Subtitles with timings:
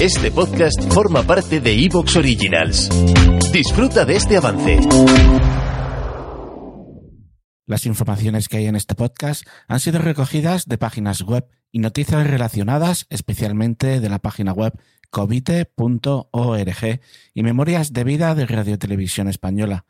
[0.00, 2.88] Este podcast forma parte de Evox Originals.
[3.52, 4.80] Disfruta de este avance.
[7.66, 12.26] Las informaciones que hay en este podcast han sido recogidas de páginas web y noticias
[12.26, 14.72] relacionadas especialmente de la página web
[15.10, 17.00] covite.org
[17.34, 19.84] y memorias de vida de Radio Televisión Española.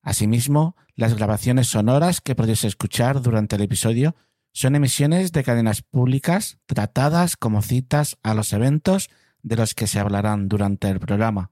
[0.00, 4.14] Asimismo, las grabaciones sonoras que podéis escuchar durante el episodio
[4.56, 9.10] son emisiones de cadenas públicas tratadas como citas a los eventos
[9.42, 11.50] de los que se hablarán durante el programa.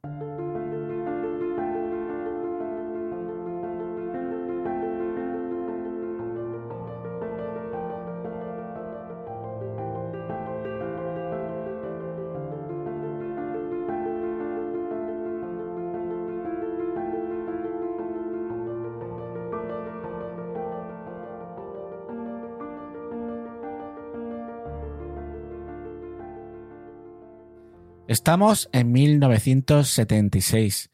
[28.06, 30.90] Estamos en 1976.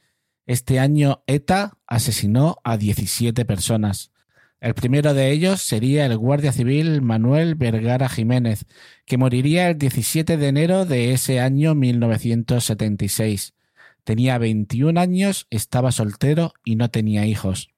[0.47, 4.13] Este año ETA asesinó a 17 personas.
[4.61, 8.65] El primero de ellos sería el guardia civil Manuel Vergara Jiménez,
[9.07, 13.55] que moriría el 17 de enero de ese año 1976.
[14.05, 17.71] Tenía 21 años, estaba soltero y no tenía hijos.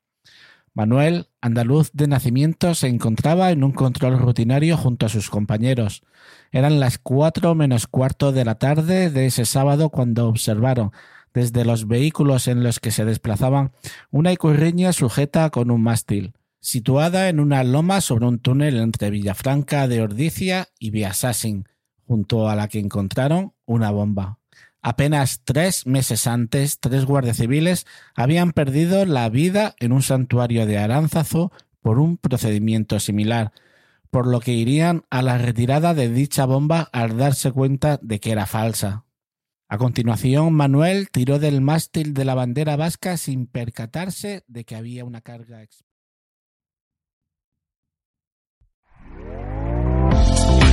[0.74, 6.02] Manuel, andaluz de nacimiento, se encontraba en un control rutinario junto a sus compañeros.
[6.50, 10.92] Eran las cuatro menos cuarto de la tarde de ese sábado cuando observaron,
[11.34, 13.72] desde los vehículos en los que se desplazaban,
[14.10, 19.88] una icurriña sujeta con un mástil, situada en una loma sobre un túnel entre Villafranca
[19.88, 21.66] de Ordicia y Viasassin,
[22.06, 24.38] junto a la que encontraron una bomba.
[24.82, 30.78] Apenas tres meses antes, tres guardias civiles habían perdido la vida en un santuario de
[30.78, 31.50] Aránzazu
[31.80, 33.52] por un procedimiento similar,
[34.10, 38.32] por lo que irían a la retirada de dicha bomba al darse cuenta de que
[38.32, 39.04] era falsa.
[39.68, 45.04] A continuación, Manuel tiró del mástil de la bandera vasca sin percatarse de que había
[45.04, 45.84] una carga exp-